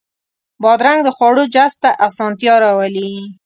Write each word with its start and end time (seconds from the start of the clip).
بادرنګ 0.61 0.99
د 1.03 1.09
خواړو 1.15 1.43
جذب 1.53 1.75
ته 1.83 1.89
اسانتیا 2.07 2.53
راولي. 2.63 3.11